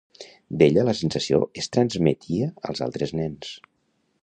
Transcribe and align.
D'ella 0.61 0.85
la 0.87 0.95
sensació 0.99 1.39
es 1.63 1.69
transmetia 1.77 2.49
als 2.71 2.85
altres 2.89 3.17
nens. 3.23 3.55